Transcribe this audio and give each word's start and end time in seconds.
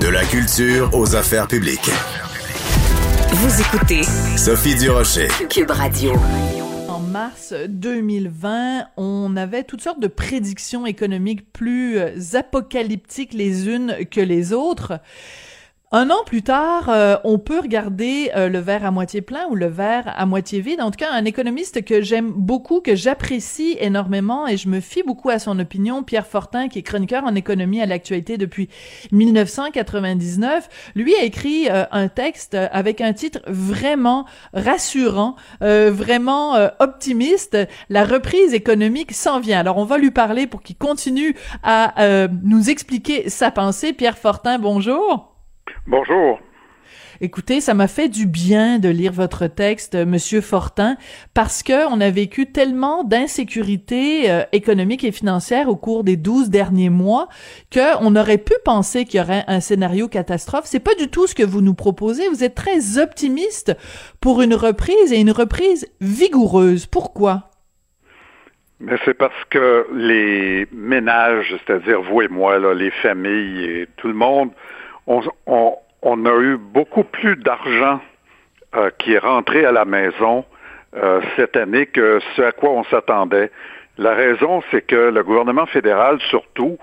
De 0.00 0.08
la 0.08 0.24
culture 0.24 0.88
aux 0.94 1.14
affaires 1.14 1.46
publiques. 1.46 1.90
Vous 3.32 3.60
écoutez 3.60 4.02
Sophie 4.36 4.74
Durocher. 4.74 5.28
Cube 5.50 5.70
Radio. 5.70 6.12
En 6.88 7.00
mars 7.00 7.52
2020, 7.68 8.86
on 8.96 9.36
avait 9.36 9.62
toutes 9.62 9.82
sortes 9.82 10.00
de 10.00 10.06
prédictions 10.06 10.86
économiques 10.86 11.52
plus 11.52 11.98
euh, 11.98 12.12
apocalyptiques 12.32 13.34
les 13.34 13.68
unes 13.68 13.94
que 14.10 14.22
les 14.22 14.54
autres. 14.54 15.00
Un 15.92 16.08
an 16.10 16.22
plus 16.24 16.42
tard, 16.42 16.88
euh, 16.88 17.16
on 17.24 17.40
peut 17.40 17.58
regarder 17.58 18.30
euh, 18.36 18.48
le 18.48 18.60
verre 18.60 18.84
à 18.84 18.92
moitié 18.92 19.22
plein 19.22 19.48
ou 19.50 19.56
le 19.56 19.66
verre 19.66 20.14
à 20.16 20.24
moitié 20.24 20.60
vide. 20.60 20.80
En 20.80 20.92
tout 20.92 20.98
cas, 20.98 21.10
un 21.10 21.24
économiste 21.24 21.84
que 21.84 22.00
j'aime 22.00 22.30
beaucoup, 22.30 22.80
que 22.80 22.94
j'apprécie 22.94 23.76
énormément 23.80 24.46
et 24.46 24.56
je 24.56 24.68
me 24.68 24.78
fie 24.78 25.02
beaucoup 25.02 25.30
à 25.30 25.40
son 25.40 25.58
opinion, 25.58 26.04
Pierre 26.04 26.28
Fortin, 26.28 26.68
qui 26.68 26.78
est 26.78 26.82
chroniqueur 26.82 27.24
en 27.24 27.34
économie 27.34 27.82
à 27.82 27.86
l'actualité 27.86 28.38
depuis 28.38 28.68
1999, 29.10 30.92
lui 30.94 31.12
a 31.16 31.24
écrit 31.24 31.68
euh, 31.68 31.82
un 31.90 32.06
texte 32.06 32.54
avec 32.54 33.00
un 33.00 33.12
titre 33.12 33.40
vraiment 33.48 34.26
rassurant, 34.54 35.34
vraiment 35.60 36.54
optimiste. 36.78 37.56
La 37.88 38.04
reprise 38.04 38.54
économique 38.54 39.10
s'en 39.10 39.40
vient. 39.40 39.58
Alors, 39.58 39.78
on 39.78 39.84
va 39.84 39.98
lui 39.98 40.12
parler 40.12 40.46
pour 40.46 40.62
qu'il 40.62 40.76
continue 40.76 41.34
à 41.64 42.28
nous 42.44 42.70
expliquer 42.70 43.28
sa 43.28 43.50
pensée. 43.50 43.92
Pierre 43.92 44.18
Fortin, 44.18 44.58
bonjour. 44.58 45.29
Bonjour. 45.86 46.40
Écoutez, 47.22 47.60
ça 47.60 47.74
m'a 47.74 47.86
fait 47.86 48.08
du 48.08 48.26
bien 48.26 48.78
de 48.78 48.88
lire 48.88 49.12
votre 49.12 49.46
texte, 49.46 49.94
Monsieur 49.94 50.40
Fortin, 50.40 50.96
parce 51.34 51.62
que 51.62 51.86
on 51.92 52.00
a 52.00 52.08
vécu 52.08 52.50
tellement 52.50 53.04
d'insécurité 53.04 54.30
euh, 54.30 54.42
économique 54.52 55.04
et 55.04 55.12
financière 55.12 55.68
au 55.68 55.76
cours 55.76 56.02
des 56.02 56.16
douze 56.16 56.48
derniers 56.48 56.88
mois 56.88 57.28
que 57.70 58.02
on 58.02 58.16
aurait 58.16 58.38
pu 58.38 58.54
penser 58.64 59.04
qu'il 59.04 59.20
y 59.20 59.22
aurait 59.22 59.44
un 59.48 59.60
scénario 59.60 60.08
catastrophe. 60.08 60.64
C'est 60.64 60.80
pas 60.82 60.94
du 60.94 61.08
tout 61.08 61.26
ce 61.26 61.34
que 61.34 61.42
vous 61.42 61.60
nous 61.60 61.74
proposez. 61.74 62.26
Vous 62.28 62.42
êtes 62.42 62.54
très 62.54 62.98
optimiste 62.98 63.76
pour 64.22 64.40
une 64.40 64.54
reprise 64.54 65.12
et 65.12 65.20
une 65.20 65.30
reprise 65.30 65.92
vigoureuse. 66.00 66.86
Pourquoi? 66.86 67.50
Mais 68.80 68.96
c'est 69.04 69.12
parce 69.12 69.44
que 69.50 69.86
les 69.94 70.66
ménages, 70.72 71.54
c'est-à-dire 71.66 72.00
vous 72.00 72.22
et 72.22 72.28
moi, 72.28 72.58
là, 72.58 72.72
les 72.72 72.90
familles 72.90 73.64
et 73.64 73.88
tout 73.98 74.08
le 74.08 74.14
monde, 74.14 74.52
on, 75.46 76.26
a 76.26 76.40
eu 76.40 76.56
beaucoup 76.56 77.04
plus 77.04 77.36
d'argent 77.36 78.00
euh, 78.76 78.90
qui 78.98 79.14
est 79.14 79.18
rentré 79.18 79.64
à 79.64 79.72
la 79.72 79.84
maison 79.84 80.44
euh, 80.96 81.20
cette 81.36 81.56
année 81.56 81.86
que 81.86 82.20
ce 82.36 82.42
à 82.42 82.52
quoi 82.52 82.70
on 82.70 82.84
s'attendait. 82.84 83.50
La 83.98 84.14
raison, 84.14 84.62
c'est 84.70 84.86
que 84.86 85.10
le 85.10 85.22
gouvernement 85.22 85.66
fédéral, 85.66 86.18
surtout, 86.30 86.78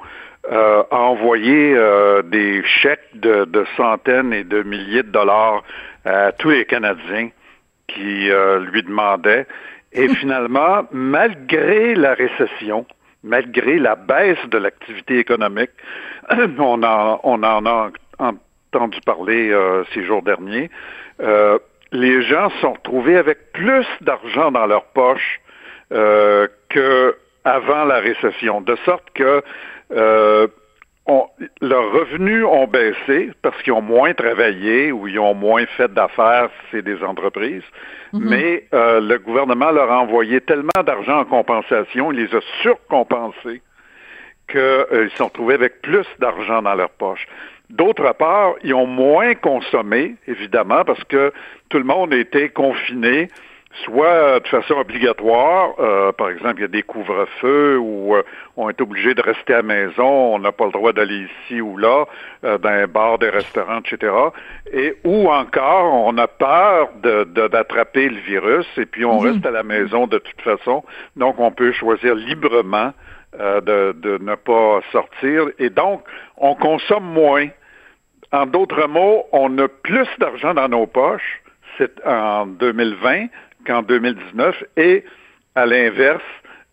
euh, 0.52 0.84
a 0.92 0.96
envoyé 0.96 1.76
des 2.26 2.64
chèques 2.64 3.10
de, 3.16 3.66
centaines 3.76 4.34
et 4.34 4.44
de 4.44 4.64
milliers 4.64 5.04
de 5.04 5.12
dollars 5.12 5.64
à 6.06 6.32
tous 6.32 6.50
les 6.50 6.66
Canadiens 6.66 7.30
qui 7.88 8.30
lui 8.72 8.84
demandaient. 8.84 9.48
Et 9.94 10.08
finalement, 10.16 10.84
malgré 10.92 11.96
la 11.96 12.14
récession, 12.14 12.86
malgré 13.24 13.80
la 13.80 13.96
baisse 13.96 14.46
de 14.50 14.58
l'activité 14.58 15.20
économique, 15.20 15.72
on 16.60 16.84
en, 16.84 17.20
on 17.24 17.44
en 17.44 17.66
a 17.66 17.90
entendu 18.20 19.00
parler 19.06 19.52
euh, 19.52 19.84
ces 19.94 20.04
jours 20.04 20.22
derniers, 20.22 20.70
euh, 21.22 21.58
les 21.92 22.22
gens 22.24 22.50
sont 22.62 22.74
retrouvés 22.74 23.18
avec 23.18 23.52
plus 23.54 23.86
d'argent 24.02 24.52
dans 24.52 24.66
leur 24.66 24.86
poche 24.86 25.40
euh, 25.94 26.48
qu'avant 26.70 27.86
la 27.86 28.00
récession, 28.00 28.62
de 28.62 28.76
sorte 28.86 29.10
que 29.14 29.42
leurs 31.62 31.92
revenus 31.94 32.44
ont 32.44 32.68
baissé 32.68 33.32
parce 33.42 33.62
qu'ils 33.64 33.72
ont 33.72 33.82
moins 33.82 34.14
travaillé 34.14 34.92
ou 34.92 35.08
ils 35.08 35.18
ont 35.18 35.34
moins 35.34 35.66
fait 35.78 35.94
d'affaires, 35.94 36.50
c'est 36.70 36.82
des 36.82 37.02
entreprises. 37.02 37.64
Mm-hmm. 38.14 38.20
Mais 38.30 38.68
le 38.74 39.18
gouvernement 39.18 39.72
leur 39.72 39.90
a 39.90 40.02
envoyé 40.02 40.42
tellement 40.42 40.84
d'argent 40.86 41.20
en 41.20 41.26
compensation, 41.26 42.12
il 42.12 42.26
les 42.26 42.36
a 42.36 42.42
surcompensés 42.62 43.62
qu'ils 44.48 45.10
se 45.12 45.18
sont 45.18 45.26
retrouvés 45.26 45.56
avec 45.56 45.82
plus 45.82 46.06
d'argent 46.20 46.62
dans 46.62 46.76
leur 46.76 46.90
poche. 46.90 47.28
D'autre 47.70 48.14
part, 48.14 48.54
ils 48.64 48.74
ont 48.74 48.88
moins 48.88 49.36
consommé, 49.36 50.16
évidemment, 50.28 50.86
parce 50.86 51.04
que 51.04 51.34
tout 51.70 51.78
le 51.78 51.84
monde 51.84 52.14
était 52.14 52.50
confiné, 52.50 53.28
soit 53.84 54.40
de 54.40 54.48
façon 54.48 54.76
obligatoire, 54.76 55.74
euh, 55.80 56.12
par 56.12 56.30
exemple, 56.30 56.56
il 56.58 56.62
y 56.62 56.66
a 56.66 56.70
des 56.70 56.84
couvre-feux 56.84 57.78
où 57.78 58.16
euh, 58.16 58.24
on 58.56 58.70
est 58.70 58.82
obligé 58.82 59.14
de 59.14 59.22
rester 59.22 59.54
à 59.54 59.58
la 59.58 59.64
maison, 59.64 60.36
on 60.36 60.40
n'a 60.40 60.52
pas 60.52 60.66
le 60.66 60.72
droit 60.72 60.94
d'aller 60.94 61.28
ici 61.46 61.62
ou 61.62 61.78
là, 61.78 62.06
euh, 62.44 62.58
dans 62.58 62.70
un 62.70 62.88
bar, 62.88 63.20
des 63.20 63.30
restaurants, 63.30 63.80
etc. 63.80 64.14
Et 64.72 64.96
ou 65.04 65.30
encore, 65.30 65.94
on 65.94 66.18
a 66.18 66.28
peur 66.28 66.90
d'attraper 67.04 68.10
le 68.10 68.20
virus 68.20 68.66
et 68.78 68.86
puis 68.86 69.06
on 69.06 69.22
mhm. 69.22 69.32
reste 69.32 69.46
à 69.46 69.52
la 69.52 69.64
maison 69.64 70.08
de 70.08 70.18
toute 70.18 70.42
façon, 70.42 70.84
donc 71.16 71.40
on 71.40 71.52
peut 71.52 71.72
choisir 71.72 72.16
librement 72.16 72.94
euh, 73.36 73.60
de, 73.94 74.18
ne 74.20 74.36
pas 74.36 74.80
sortir. 74.92 75.48
Et 75.60 75.70
donc, 75.70 76.02
on 76.38 76.56
consomme 76.56 77.04
moins. 77.04 77.48
En 78.32 78.46
d'autres 78.46 78.88
mots, 78.88 79.26
on 79.34 79.58
a 79.58 79.68
plus 79.68 80.08
d'argent 80.18 80.54
dans 80.54 80.70
nos 80.70 80.88
poches 80.88 81.42
en 82.06 82.46
2020 82.46 83.28
qu'en 83.66 83.82
2019 83.82 84.64
et 84.78 85.04
à 85.56 85.66
l'inverse, 85.66 86.24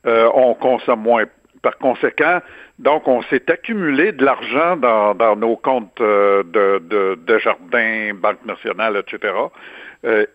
euh, 0.07 0.31
on 0.33 0.55
consomme 0.55 1.03
moins. 1.03 1.25
Par 1.61 1.77
conséquent, 1.79 2.41
donc 2.79 3.09
on 3.09 3.23
s'est 3.23 3.51
accumulé 3.51 4.13
de 4.13 4.25
l'argent 4.25 4.77
dans, 4.77 5.37
nos 5.37 5.57
comptes 5.57 6.01
euh, 6.01 6.45
de, 6.45 7.39
jardin, 7.39 8.13
Banque 8.15 8.45
nationale, 8.47 8.97
etc. 8.97 9.35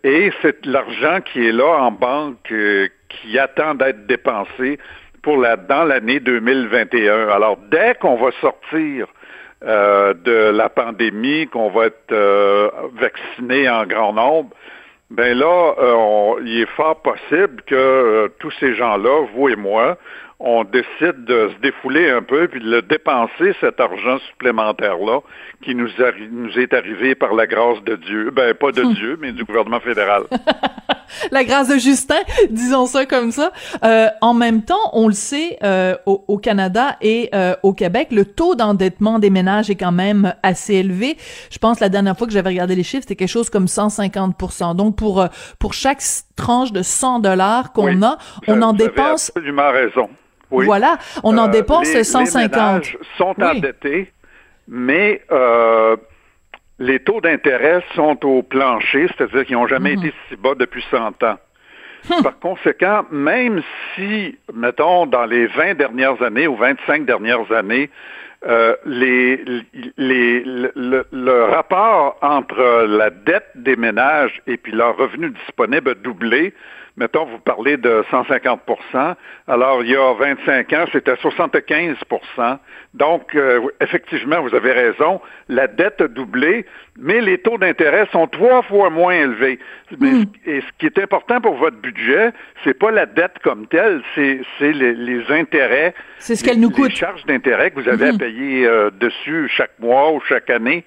Et 0.04 0.32
c'est 0.42 0.66
l'argent 0.66 1.22
qui 1.22 1.48
est 1.48 1.52
là 1.52 1.78
en 1.84 1.92
banque, 1.92 2.54
qui 3.10 3.40
attend 3.40 3.76
d'être 3.76 4.06
dépensé 4.06 4.80
pour 5.22 5.38
la, 5.38 5.56
dans 5.56 5.84
l'année 5.84 6.20
2021. 6.20 7.30
Alors, 7.30 7.58
dès 7.72 7.96
qu'on 7.96 8.16
va 8.16 8.32
sortir 8.42 9.08
euh, 9.66 10.14
de 10.14 10.52
la 10.52 10.70
pandémie, 10.70 11.48
qu'on 11.48 11.70
va 11.70 11.88
être 11.88 12.12
euh, 12.12 12.70
vacciné 12.94 13.70
en 13.70 13.86
grand 13.86 14.14
nombre, 14.14 14.50
ben 15.10 15.38
là, 15.38 15.74
euh, 15.80 16.42
il 16.46 16.62
est 16.62 16.70
fort 16.76 17.02
possible 17.02 17.62
que 17.66 18.32
tous 18.40 18.52
ces 18.60 18.76
gens-là, 18.76 19.26
vous 19.34 19.50
et 19.50 19.56
moi, 19.56 19.98
on 20.40 20.64
décide 20.64 21.26
de 21.26 21.50
se 21.50 21.62
défouler 21.62 22.10
un 22.10 22.22
peu 22.22 22.48
puis 22.48 22.62
de 22.62 22.70
le 22.70 22.82
dépenser 22.82 23.54
cet 23.60 23.80
argent 23.82 24.20
supplémentaire-là 24.30 25.20
qui 25.62 25.76
nous, 25.76 25.90
nous 26.32 26.60
est 26.60 26.74
arrivé 26.74 27.16
par 27.16 27.34
la 27.34 27.46
grâce 27.46 27.84
de 27.84 27.96
Dieu. 27.96 28.32
Ben, 28.32 28.54
pas 28.54 28.72
de 28.72 28.84
Dieu, 28.94 29.18
mais 29.20 29.32
du 29.32 29.44
gouvernement 29.44 29.82
fédéral. 29.82 30.24
la 31.32 31.44
grâce 31.44 31.68
de 31.68 31.78
Justin, 31.78 32.20
disons 32.50 32.86
ça 32.86 33.06
comme 33.06 33.32
ça. 33.32 33.52
Euh, 33.84 34.08
en 34.22 34.34
même 34.34 34.64
temps, 34.64 34.90
on 34.94 35.08
le 35.08 35.14
sait, 35.14 35.58
euh, 35.64 35.96
au, 36.06 36.38
Canada 36.38 36.96
et 37.02 37.30
euh, 37.34 37.56
au 37.64 37.74
Québec, 37.74 38.10
le 38.12 38.26
taux 38.26 38.56
d'endettement 38.56 39.20
des 39.20 39.30
ménages 39.30 39.70
est 39.70 39.76
quand 39.76 39.92
même 39.92 40.34
assez 40.44 40.76
élevé. 40.76 41.18
Je 41.52 41.58
pense 41.58 41.80
la 41.80 41.90
dernière 41.90 42.18
fois 42.18 42.28
que 42.28 42.34
j'avais 42.34 42.50
regardé 42.50 42.76
les 42.76 42.84
chiffres, 42.84 43.04
c'était 43.04 43.16
quelque 43.16 43.28
chose 43.30 43.50
comme 43.50 43.66
150% 43.66 44.76
Donc 44.76 44.96
pour 44.96 45.26
pour 45.60 45.74
chaque 45.74 46.02
tranche 46.36 46.72
de 46.72 46.82
100 46.82 47.20
dollars 47.20 47.74
qu'on 47.74 48.02
a, 48.02 48.18
on 48.48 48.62
en 48.62 48.74
dépense. 48.74 49.32
Absolument 49.36 49.72
raison. 49.72 50.10
Oui. 50.52 50.66
Voilà, 50.66 50.98
on 51.24 51.38
en 51.38 51.48
dépense 51.48 51.88
150. 51.88 52.36
Les 52.36 52.48
ménages 52.48 52.98
sont 53.18 53.36
endettés, 53.42 54.12
mais 54.68 55.22
euh, 55.32 55.96
les 56.80 57.00
taux 57.00 57.22
d'intérêt 57.22 57.84
sont 57.94 58.26
au 58.26 58.42
plancher, 58.42 59.08
c'est-à-dire 59.08 59.46
qu'ils 59.46 59.56
n'ont 59.56 59.68
jamais 59.68 59.96
mhm. 59.96 60.06
été 60.06 60.14
si 60.28 60.36
bas 60.36 60.56
depuis 60.56 60.84
100 60.90 61.24
ans. 61.24 61.38
Hum. 62.10 62.24
Par 62.24 62.40
conséquent, 62.40 63.06
même 63.12 63.62
si, 63.94 64.38
mettons, 64.54 65.06
dans 65.06 65.26
les 65.26 65.48
20 65.48 65.74
dernières 65.76 66.22
années 66.22 66.48
ou 66.48 66.56
25 66.56 67.06
dernières 67.06 67.52
années, 67.52 67.90
euh, 68.48 68.74
les, 68.86 69.44
les, 69.98 70.44
le, 70.46 71.06
le, 71.12 71.44
rapport 71.44 72.18
entre 72.22 72.86
la 72.88 73.10
dette 73.10 73.50
des 73.56 73.76
ménages 73.76 74.42
et 74.48 74.56
puis 74.56 74.72
leur 74.72 74.96
revenu 74.96 75.32
disponible 75.32 75.90
a 75.90 75.94
doublé, 75.96 76.54
mettons, 77.00 77.26
vous 77.26 77.40
parlez 77.40 77.78
de 77.78 78.04
150% 78.12 79.16
alors 79.48 79.84
il 79.84 79.90
y 79.90 79.96
a 79.96 80.14
25 80.14 80.74
ans, 80.74 80.86
c'était 80.92 81.14
75% 81.14 82.58
Donc, 82.94 83.34
euh, 83.34 83.62
effectivement, 83.82 84.42
vous 84.42 84.54
avez 84.54 84.74
raison, 84.74 85.22
la 85.48 85.68
dette 85.68 86.02
a 86.02 86.08
doublé, 86.08 86.66
mais 87.00 87.22
les 87.22 87.40
taux 87.40 87.58
d'intérêt 87.58 88.08
sont 88.12 88.28
trois 88.28 88.62
fois 88.64 88.90
moins 88.90 89.14
élevés. 89.14 89.60
Hmm. 89.98 90.24
et 90.46 90.62
ce 90.62 90.68
qui 90.78 90.86
est 90.86 91.00
important 91.00 91.42
pour 91.42 91.56
votre 91.56 91.78
budget, 91.78 92.32
c'est 92.64 92.78
pas 92.78 92.92
la 92.92 93.08
dette 93.08 93.40
comme 93.44 93.66
telle, 93.68 94.02
c'est 94.14 94.44
les, 94.62 95.32
intérêts. 95.32 95.96
C'est 96.20 96.36
ce 96.36 96.44
qu'elle 96.44 96.60
nous 96.60 96.70
coûte. 96.70 96.90
Les 96.90 96.96
charges 96.96 97.26
d'intérêt 97.26 97.72
que 97.72 97.80
vous 97.80 97.90
avez 97.90 98.10
à 98.10 98.14
hmm. 98.14 98.18
payer 98.18 98.68
euh, 98.68 98.92
dessus 98.92 99.48
chaque 99.50 99.80
mois 99.80 100.12
ou 100.12 100.22
chaque 100.28 100.50
année. 100.50 100.84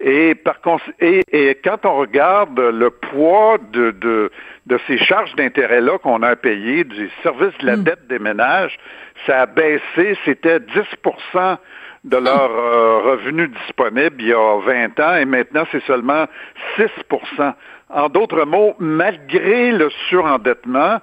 Et, 0.00 0.34
par 0.34 0.56
et, 1.00 1.22
et 1.30 1.54
quand 1.62 1.84
on 1.84 1.96
regarde 1.96 2.58
le 2.58 2.88
poids 2.90 3.58
de, 3.72 3.90
de, 3.90 4.30
de 4.66 4.80
ces 4.86 4.96
charges 4.96 5.34
d'intérêt-là 5.36 5.98
qu'on 5.98 6.22
a 6.22 6.36
payées, 6.36 6.84
du 6.84 7.10
service 7.22 7.56
de 7.58 7.66
la 7.66 7.76
hmm. 7.76 7.82
dette 7.82 8.06
des 8.08 8.18
ménages, 8.18 8.78
ça 9.26 9.42
a 9.42 9.46
baissé, 9.46 10.16
c'était 10.24 10.58
10% 10.58 11.58
de 12.04 12.16
hmm. 12.16 12.24
leur 12.24 12.50
euh, 12.50 12.98
revenu 13.10 13.48
disponible 13.48 14.16
il 14.20 14.28
y 14.28 14.32
a 14.32 14.58
20 14.64 15.00
ans 15.00 15.16
et 15.16 15.26
maintenant 15.26 15.64
c'est 15.70 15.84
seulement 15.84 16.24
6% 16.78 17.52
En 17.90 18.08
d'autres 18.08 18.46
mots, 18.46 18.74
malgré 18.78 19.70
le 19.72 19.90
surendettement, 20.08 21.00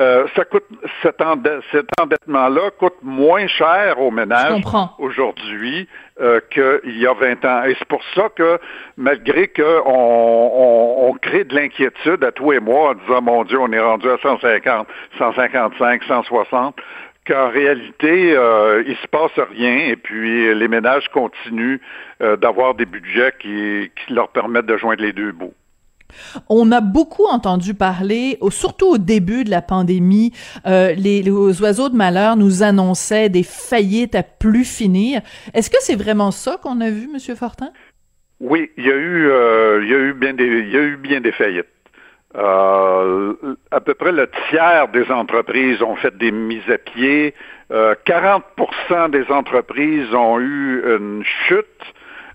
euh, 0.00 0.26
ça 0.34 0.44
coûte 0.44 0.64
cet, 1.02 1.22
endettement-là 1.22 2.70
coûte 2.78 2.96
moins 3.02 3.46
cher 3.46 4.00
aux 4.00 4.10
ménages 4.10 4.60
aujourd'hui 4.98 5.88
euh, 6.20 6.40
qu'il 6.50 6.98
y 6.98 7.06
a 7.06 7.14
20 7.14 7.44
ans. 7.44 7.64
Et 7.64 7.76
c'est 7.78 7.86
pour 7.86 8.02
ça 8.14 8.28
que 8.34 8.58
malgré 8.96 9.46
qu'on 9.46 9.72
on, 9.86 11.12
crée 11.22 11.44
de 11.44 11.54
l'inquiétude 11.54 12.24
à 12.24 12.32
tous 12.32 12.54
et 12.54 12.60
moi 12.60 12.90
en 12.90 12.94
disant 12.94 13.22
mon 13.22 13.44
Dieu, 13.44 13.58
on 13.60 13.70
est 13.70 13.80
rendu 13.80 14.10
à 14.10 14.18
150, 14.20 14.88
155, 15.16 16.02
160, 16.02 16.76
qu'en 17.24 17.48
réalité, 17.50 18.36
euh, 18.36 18.82
il 18.86 18.96
se 18.96 19.06
passe 19.06 19.38
rien 19.56 19.90
et 19.90 19.96
puis 19.96 20.52
les 20.54 20.68
ménages 20.68 21.08
continuent 21.10 21.78
euh, 22.20 22.36
d'avoir 22.36 22.74
des 22.74 22.84
budgets 22.84 23.32
qui, 23.38 23.92
qui 23.94 24.12
leur 24.12 24.28
permettent 24.28 24.66
de 24.66 24.76
joindre 24.76 25.02
les 25.02 25.12
deux 25.12 25.30
bouts. 25.30 25.54
On 26.48 26.72
a 26.72 26.80
beaucoup 26.80 27.26
entendu 27.26 27.74
parler, 27.74 28.38
surtout 28.50 28.86
au 28.86 28.98
début 28.98 29.44
de 29.44 29.50
la 29.50 29.62
pandémie, 29.62 30.32
euh, 30.66 30.92
les, 30.92 31.28
oiseaux 31.30 31.88
de 31.88 31.96
malheur 31.96 32.36
nous 32.36 32.62
annonçaient 32.62 33.28
des 33.28 33.42
faillites 33.42 34.14
à 34.14 34.22
plus 34.22 34.64
finir. 34.64 35.20
Est-ce 35.52 35.70
que 35.70 35.76
c'est 35.80 35.96
vraiment 35.96 36.30
ça 36.30 36.58
qu'on 36.62 36.80
a 36.80 36.90
vu, 36.90 37.08
Monsieur 37.12 37.34
Fortin? 37.34 37.70
Oui, 38.40 38.70
il 38.76 38.86
y 38.86 38.90
a 38.90 38.94
eu, 38.94 39.28
euh, 39.30 40.12
bien 40.14 40.34
des, 40.34 41.32
faillites. 41.32 41.66
Euh, 42.36 43.34
à 43.70 43.80
peu 43.80 43.94
près 43.94 44.10
le 44.10 44.28
tiers 44.50 44.88
des 44.88 45.08
entreprises 45.10 45.80
ont 45.82 45.94
fait 45.96 46.16
des 46.16 46.32
mises 46.32 46.68
à 46.68 46.78
pied. 46.78 47.34
40% 47.70 49.10
des 49.10 49.24
entreprises 49.30 50.14
ont 50.14 50.38
eu 50.38 50.82
une 50.96 51.24
chute 51.48 51.66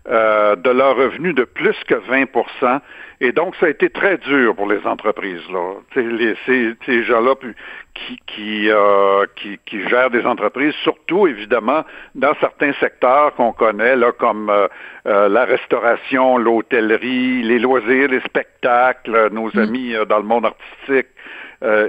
de 0.05 0.69
leurs 0.69 0.95
revenus 0.95 1.35
de 1.35 1.43
plus 1.43 1.75
que 1.87 1.95
20% 1.95 2.79
et 3.21 3.33
donc, 3.33 3.55
ça 3.57 3.65
a 3.65 3.69
été 3.69 3.89
très 3.89 4.17
dur 4.17 4.55
pour 4.55 4.69
les 4.69 4.85
entreprises. 4.85 5.43
Là. 5.51 5.73
Les, 5.95 6.35
ces, 6.45 6.73
ces 6.85 7.03
gens-là 7.03 7.35
qui, 7.93 8.17
qui, 8.27 8.69
euh, 8.69 9.25
qui, 9.35 9.59
qui, 9.65 9.87
gèrent 9.89 10.09
des 10.09 10.25
entreprises, 10.25 10.73
surtout 10.83 11.27
évidemment 11.27 11.83
dans 12.15 12.33
certains 12.39 12.71
secteurs 12.79 13.35
qu'on 13.35 13.51
connaît, 13.51 13.97
là, 13.97 14.13
comme 14.13 14.49
euh, 14.49 14.67
euh, 15.05 15.27
la 15.27 15.43
restauration, 15.43 16.37
l'hôtellerie, 16.37 17.43
les 17.43 17.59
loisirs, 17.59 18.07
les 18.07 18.21
spectacles, 18.21 19.29
nos 19.33 19.49
mm. 19.53 19.59
amis 19.59 19.93
dans 20.07 20.19
le 20.19 20.23
monde 20.23 20.45
artistique 20.45 21.07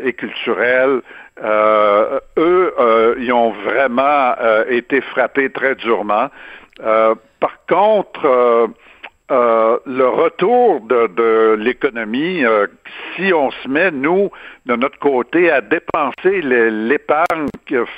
et 0.05 0.13
culturel. 0.15 1.01
eux, 1.41 3.17
ils 3.21 3.33
ont 3.33 3.51
vraiment 3.51 4.35
été 4.69 5.01
frappés 5.01 5.49
très 5.51 5.77
durement. 5.77 6.29
Contre, 7.71 8.75
euh, 9.31 9.79
le 9.87 10.09
retour 10.09 10.81
de, 10.81 11.55
l'économie, 11.55 12.45
euh, 12.45 12.67
si 13.15 13.33
on 13.33 13.53
se 13.53 13.69
met, 13.69 13.93
nous, 13.93 14.29
de 14.67 14.75
notre 14.75 14.99
côté, 14.99 15.53
à 15.53 15.61
dépenser 15.61 16.43
l'épargne 16.43 17.47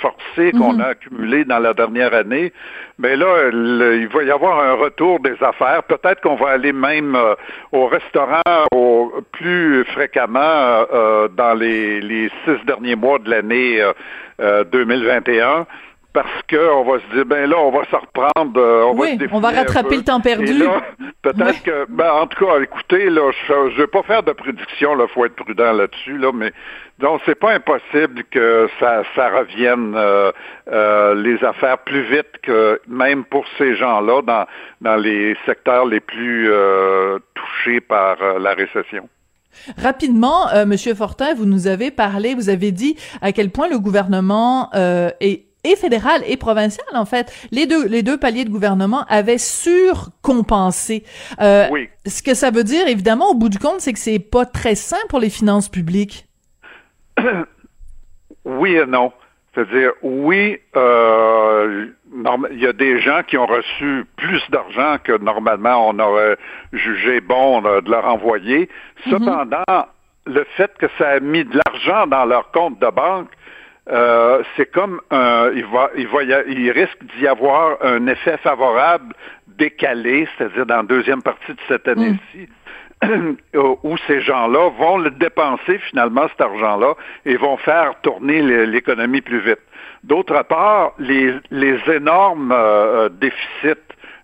forcée 0.02 0.52
qu'on 0.52 0.74
mhm. 0.74 0.80
a 0.82 0.86
accumulée 0.88 1.46
dans 1.46 1.58
la 1.58 1.72
dernière 1.72 2.12
année, 2.12 2.52
mais 2.98 3.16
là, 3.16 3.48
il 3.50 4.08
va 4.08 4.22
y 4.24 4.30
avoir 4.30 4.60
un 4.60 4.74
retour 4.74 5.20
des 5.20 5.42
affaires. 5.42 5.82
Peut-être 5.84 6.20
qu'on 6.20 6.36
va 6.36 6.50
aller 6.50 6.75
même 6.75 7.16
euh, 7.16 7.34
au 7.72 7.86
restaurant 7.86 8.42
au, 8.75 9.14
plus 9.32 9.84
fréquemment 9.86 10.84
dans 11.34 11.54
les, 11.58 12.02
les, 12.02 12.30
six 12.44 12.62
derniers 12.66 12.96
mois 12.96 13.18
de 13.18 13.30
l'année 13.30 13.82
2021 14.38 15.66
parce 16.12 16.43
qu'on 16.49 16.85
va 16.85 16.99
se 16.99 17.14
dire, 17.14 17.25
ben 17.25 17.49
là, 17.49 17.56
on 17.59 17.70
va 17.70 17.85
se 17.85 17.97
reprendre. 17.97 18.61
Euh, 18.61 18.85
on 18.85 18.99
oui, 18.99 19.19
on 19.31 19.41
va 19.41 19.50
rattraper 19.50 19.97
le 19.97 20.05
temps 20.05 20.20
perdu. 20.20 20.53
Peut-être 21.23 21.62
que, 21.62 21.87
ben, 21.88 22.11
en 22.11 22.26
tout 22.26 22.44
cas, 22.44 22.61
écoutez, 22.61 23.09
là, 23.09 23.31
je 23.49 23.53
ne 23.53 23.76
vais 23.76 23.87
pas 23.87 24.03
faire 24.03 24.23
de 24.23 24.32
prédiction, 24.32 24.94
il 25.00 25.09
faut 25.09 25.25
être 25.25 25.37
prudent 25.37 25.73
là-dessus, 25.73 26.19
là, 26.19 26.31
mais 26.35 26.53
donc 26.99 27.20
c'est 27.25 27.38
pas 27.38 27.53
impossible 27.53 28.25
que 28.31 28.69
ça, 28.79 29.03
ça 29.14 29.31
revienne 29.31 29.94
euh, 29.97 30.31
euh, 30.70 31.14
les 31.14 31.43
affaires 31.44 31.79
plus 31.79 32.03
vite 32.03 32.29
que 32.43 32.81
même 32.87 33.25
pour 33.25 33.44
ces 33.56 33.75
gens-là 33.76 34.23
dans, 34.23 34.47
dans 34.81 34.97
les 34.97 35.37
secteurs 35.47 35.87
les 35.87 36.00
plus 36.00 36.50
touchés 37.35 37.81
par 37.81 38.17
la 38.38 38.53
récession. 38.53 39.09
Rapidement, 39.79 40.47
Monsieur 40.67 40.94
Fortin, 40.94 41.35
vous 41.35 41.44
nous 41.44 41.67
avez 41.67 41.91
parlé, 41.91 42.35
vous 42.35 42.49
avez 42.49 42.73
dit 42.73 42.97
à 43.20 43.32
quel 43.32 43.50
point 43.50 43.69
le 43.69 43.79
gouvernement 43.79 44.70
est 44.73 45.44
et 45.64 45.76
fédéral 45.76 46.23
et 46.26 46.37
provincial 46.37 46.87
en 46.94 47.05
fait, 47.05 47.32
les 47.50 47.67
deux 47.67 47.87
les 47.87 48.03
deux 48.03 48.19
paliers 48.19 48.44
de 48.44 48.50
gouvernement 48.50 49.05
avaient 49.09 49.38
surcompensé. 49.38 51.05
Euh, 51.41 51.69
oui. 51.70 51.88
Ce 52.06 52.23
que 52.23 52.35
ça 52.35 52.50
veut 52.50 52.64
dire 52.64 52.87
évidemment 52.88 53.31
au 53.31 53.35
bout 53.35 53.49
du 53.49 53.59
compte, 53.59 53.81
c'est 53.81 53.93
que 53.93 53.99
c'est 53.99 54.19
pas 54.19 54.44
très 54.44 54.75
sain 54.75 54.97
pour 55.09 55.20
les 55.20 55.31
finances 55.31 55.69
publiques. 55.69 56.26
oui 58.44 58.75
et 58.75 58.87
non. 58.87 59.12
C'est-à-dire, 59.55 59.91
oui, 60.03 60.59
euh, 60.76 61.87
il 62.50 62.59
y 62.59 62.67
a 62.67 62.73
des 62.73 63.00
gens 63.03 63.23
qui 63.23 63.37
ont 63.37 63.47
reçu 63.47 64.06
plus 64.17 64.43
d'argent 64.50 64.97
que 65.05 65.19
normalement 65.19 65.91
on 65.91 65.99
aurait 65.99 66.38
jugé 66.73 67.20
bon 67.20 67.61
de 67.61 67.91
leur 67.91 68.06
envoyer. 68.06 68.70
Mm-hmm. 69.06 69.11
Cependant, 69.11 69.87
le 70.25 70.44
fait 70.56 70.73
que 70.79 70.87
ça 70.97 71.11
a 71.11 71.20
mis 71.20 71.44
de 71.44 71.59
l'argent 71.67 72.06
dans 72.06 72.25
leur 72.25 72.50
compte 72.50 72.79
de 72.79 72.91
banque, 72.91 73.29
euh, 73.90 74.43
c'est 74.56 74.70
comme 74.70 75.00
un, 75.11 75.50
il 75.55 75.64
va, 75.67 75.90
il 75.96 76.06
va, 76.06 76.23
il 76.23 76.70
risque 76.70 76.99
d'y 77.17 77.26
avoir 77.26 77.79
un 77.82 78.06
effet 78.06 78.37
favorable 78.38 79.14
décalé, 79.58 80.29
c'est-à-dire 80.37 80.67
dans 80.67 80.76
la 80.79 80.82
deuxième 80.84 81.23
partie 81.23 81.52
de 81.52 81.61
cette 81.69 81.88
année-ci, 81.88 82.49
mm. 83.02 83.34
où 83.82 83.96
ces 84.06 84.20
gens-là 84.20 84.70
vont 84.79 84.99
le 84.99 85.11
dépenser 85.11 85.79
finalement 85.79 86.29
cet 86.29 86.40
argent-là 86.40 86.94
et 87.26 87.37
vont 87.37 87.56
faire 87.56 87.94
tourner 88.02 88.40
l'économie 88.67 89.20
plus 89.20 89.40
vite. 89.40 89.61
D'autre 90.05 90.43
part, 90.43 90.93
les, 90.99 91.35
les 91.50 91.78
énormes 91.88 92.52
euh, 92.52 93.08
déficits 93.08 93.81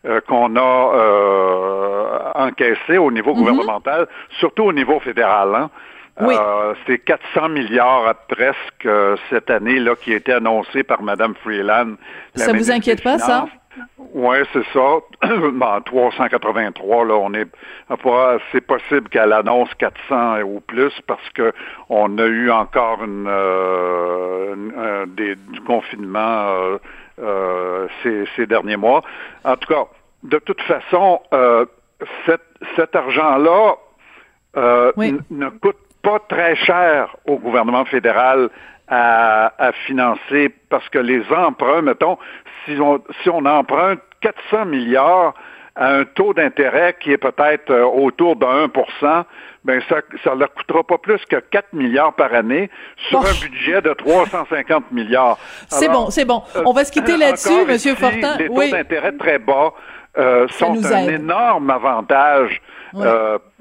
euh, 0.07 0.21
qu'on 0.29 0.57
a 0.57 0.93
euh, 0.95 2.19
encaissés 2.35 2.99
au 2.99 3.11
niveau 3.11 3.33
mm-hmm. 3.33 3.39
gouvernemental, 3.39 4.09
surtout 4.39 4.65
au 4.65 4.73
niveau 4.73 5.01
fédéral. 5.01 5.55
Hein, 5.55 5.71
oui. 6.21 6.35
Euh, 6.39 6.75
c'est 6.87 6.99
400 6.99 7.49
milliards 7.51 8.15
presque 8.29 8.87
euh, 8.87 9.17
cette 9.31 9.51
année 9.51 9.79
là 9.79 9.95
qui 9.95 10.13
a 10.13 10.17
été 10.17 10.33
annoncé 10.33 10.83
par 10.83 11.03
Mme 11.03 11.35
Freeland. 11.43 11.95
Ça 12.35 12.53
vous 12.53 12.71
inquiète 12.71 13.03
pas, 13.03 13.19
ça? 13.19 13.47
Oui, 14.13 14.39
c'est 14.53 14.65
ça. 14.73 14.99
ben, 15.53 15.81
383, 15.85 17.05
là, 17.05 17.15
on 17.15 17.33
est 17.35 17.47
c'est 18.53 18.61
possible 18.61 19.09
qu'elle 19.09 19.33
annonce 19.33 19.69
400 19.79 20.43
ou 20.43 20.61
plus 20.61 20.93
parce 21.07 21.29
que 21.31 21.53
on 21.89 22.19
a 22.19 22.25
eu 22.25 22.51
encore 22.51 23.05
une, 23.05 23.27
euh, 23.29 25.07
des, 25.07 25.37
du 25.37 25.61
confinement 25.61 26.79
ces, 28.03 28.25
ces, 28.37 28.47
derniers 28.47 28.77
mois. 28.77 29.03
En 29.45 29.57
tout 29.57 29.73
cas, 29.73 29.85
de 30.23 30.39
toute 30.39 30.61
façon, 30.63 31.21
cet, 32.27 32.43
cet 32.77 32.95
argent-là 32.97 33.77
ne 34.55 35.49
coûte 35.61 35.77
pas 36.09 36.21
très 36.21 36.57
cher 36.57 37.15
au 37.27 37.37
gouvernement 37.37 37.85
fédéral 37.85 38.49
à, 38.89 39.71
financer 39.87 40.55
parce 40.71 40.89
que 40.89 40.99
les 40.99 41.23
emprunts, 41.31 41.83
mettons, 41.83 42.17
si 42.65 42.81
on, 42.81 43.03
si 43.23 43.29
on 43.29 43.45
emprunte 43.45 44.01
400 44.23 44.65
milliards 44.65 45.35
à 45.77 45.97
un 45.97 46.05
taux 46.05 46.33
d'intérêt 46.33 46.97
qui 46.99 47.13
est 47.13 47.19
peut-être 47.19 47.71
euh, 47.71 47.85
autour 47.85 48.37
de 48.37 48.47
1% 48.47 49.25
ben 49.65 49.83
ça 49.89 49.97
ça 50.25 50.35
leur 50.35 50.53
coûtera 50.55 50.83
pas 50.83 50.97
plus 50.99 51.23
que 51.27 51.37
4 51.37 51.75
milliards 51.75 52.15
par 52.15 52.33
année 52.33 52.71
sur 53.09 53.21
un 53.21 53.35
budget 53.43 53.83
de 53.83 53.93
350 53.93 54.91
milliards. 54.91 55.39
C'est 55.69 55.89
bon, 55.89 56.09
c'est 56.09 56.25
bon. 56.25 56.43
On 56.65 56.73
va 56.73 56.85
se 56.85 56.93
quitter 56.93 57.13
euh, 57.13 57.19
là-dessus, 57.19 57.67
Monsieur 57.67 57.95
Fortin. 57.95 58.39
Les 58.39 58.49
taux 58.49 58.71
d'intérêt 58.71 59.13
très 59.13 59.39
bas 59.39 59.75
euh, 60.17 60.49
sont 60.49 60.83
un 60.87 61.09
énorme 61.09 61.69
avantage 61.71 62.63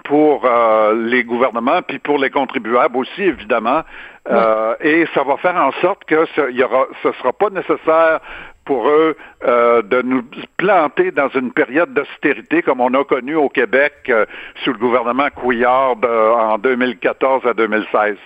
pour 0.08 0.46
euh, 0.46 0.94
les 0.96 1.24
gouvernements, 1.24 1.82
puis 1.82 2.00
pour 2.00 2.18
les 2.18 2.30
contribuables 2.30 2.98
aussi, 2.98 3.24
évidemment. 3.24 3.82
Euh, 4.30 4.76
et 4.82 5.06
ça 5.14 5.24
va 5.24 5.38
faire 5.38 5.56
en 5.56 5.72
sorte 5.82 6.04
que 6.06 6.26
ce 6.36 6.42
ne 6.42 7.14
sera 7.14 7.34
pas 7.34 7.50
nécessaire 7.50 8.20
pour 8.66 8.90
eux 8.90 9.16
euh, 9.46 9.82
de 9.82 10.02
nous 10.02 10.24
planter 10.58 11.12
dans 11.12 11.30
une 11.30 11.54
période 11.54 11.94
d'austérité 11.94 12.62
comme 12.62 12.82
on 12.82 12.94
a 12.94 13.06
connu 13.06 13.36
au 13.36 13.48
Québec 13.48 14.12
sous 14.64 14.74
le 14.74 14.80
gouvernement 14.80 15.30
Couillard 15.34 15.96
en 16.04 16.58
2014 16.58 17.46
à 17.46 17.54
2016. 17.54 18.18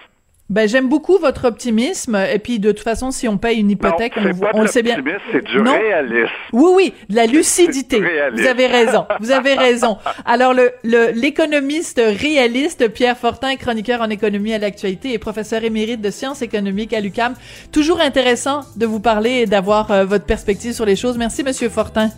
Ben 0.52 0.68
j'aime 0.68 0.90
beaucoup 0.90 1.18
votre 1.18 1.46
optimisme 1.46 2.16
et 2.16 2.38
puis 2.38 2.60
de 2.60 2.74
toute 2.74 2.84
façon 2.84 3.10
si 3.12 3.26
on 3.30 3.38
paye 3.38 3.60
une 3.60 3.72
hypothèque 3.72 4.18
non, 4.18 4.32
on, 4.54 4.60
on 4.60 4.62
le 4.64 4.68
sait 4.68 4.84
bien. 4.84 4.98
C'est 5.32 5.46
du 5.46 5.62
non? 5.62 5.72
réalisme. 5.72 6.30
Oui 6.52 6.72
oui, 6.76 6.94
de 7.10 7.16
la 7.16 7.26
lucidité. 7.26 8.02
Vous 8.34 8.46
avez 8.46 8.68
raison. 8.68 9.06
Vous 9.22 9.32
avez 9.32 9.54
raison. 9.54 9.98
Alors 10.26 10.54
le 10.54 10.72
l'économiste 11.14 12.02
réaliste 12.04 12.90
Pierre 12.90 13.18
Fortin, 13.18 13.56
chroniqueur 13.56 14.02
en 14.02 14.10
économie 14.10 14.54
à 14.54 14.58
l'actualité 14.58 15.14
et 15.14 15.20
professeur 15.20 15.64
émérite 15.64 16.02
de 16.02 16.12
sciences 16.12 16.42
économiques 16.42 16.94
à 16.94 17.00
l'UCAM. 17.00 17.34
Toujours 17.72 18.02
intéressant 18.02 18.62
de 18.76 18.86
vous 18.86 19.00
parler 19.00 19.44
et 19.44 19.46
d'avoir 19.46 19.90
euh, 19.92 20.04
votre 20.04 20.26
perspective 20.26 20.74
sur 20.74 20.86
les 20.86 20.98
choses. 20.98 21.18
Merci 21.18 21.44
monsieur 21.44 21.70
Fortin. 21.70 22.10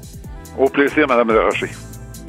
Au 0.58 0.68
plaisir 0.70 1.08
madame 1.08 1.30
Rocher. 1.32 1.70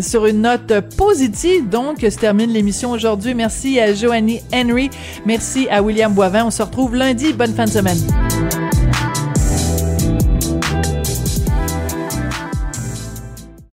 Sur 0.01 0.27
une 0.27 0.43
note 0.43 0.73
positive, 0.97 1.69
donc, 1.69 2.01
se 2.01 2.19
termine 2.19 2.51
l'émission 2.51 2.91
aujourd'hui. 2.91 3.35
Merci 3.35 3.79
à 3.81 3.95
Joannie 3.95 4.41
Henry. 4.53 4.91
Merci 5.25 5.69
à 5.71 5.83
William 5.83 6.13
Boivin. 6.13 6.47
On 6.47 6.51
se 6.51 6.63
retrouve 6.63 6.95
lundi. 6.97 7.33
Bonne 7.33 7.55
fin 7.55 7.65
de 7.65 7.71
semaine. 7.71 8.24